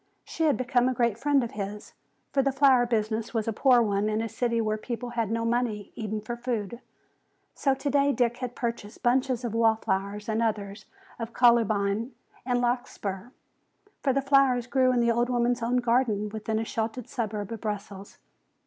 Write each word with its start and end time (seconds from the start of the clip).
She 0.23 0.45
had 0.45 0.57
become 0.57 0.89
a 0.89 0.95
great 0.95 1.19
friend 1.19 1.43
of 1.43 1.51
his, 1.51 1.93
for 2.33 2.41
the 2.41 2.51
flower 2.51 2.87
business 2.87 3.35
was 3.35 3.47
a 3.47 3.53
poor 3.53 3.83
one 3.83 4.09
in 4.09 4.19
a 4.19 4.27
city 4.27 4.59
where 4.59 4.75
people 4.75 5.09
had 5.11 5.29
no 5.29 5.45
money 5.45 5.91
even 5.93 6.21
for 6.21 6.35
food. 6.35 6.79
So 7.53 7.75
today 7.75 8.11
Dick 8.11 8.37
had 8.37 8.55
purchased 8.55 9.03
bunches 9.03 9.43
of 9.45 9.53
wall 9.53 9.75
flowers 9.75 10.27
and 10.27 10.41
others 10.41 10.85
of 11.19 11.33
columbine 11.33 12.13
and 12.47 12.59
larkspur. 12.61 13.29
For 14.01 14.11
the 14.11 14.23
flowers 14.23 14.65
grew 14.65 14.91
in 14.91 15.01
the 15.01 15.11
old 15.11 15.29
woman's 15.29 15.61
own 15.61 15.77
garden 15.77 16.29
within 16.29 16.57
a 16.57 16.65
sheltered 16.65 17.07
suburb 17.07 17.51
of 17.51 17.61
Brussels. 17.61 18.17